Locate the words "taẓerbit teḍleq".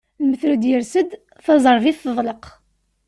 1.45-2.43